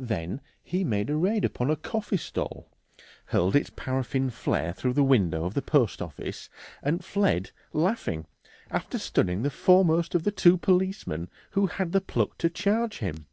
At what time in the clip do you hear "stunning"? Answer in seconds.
8.98-9.42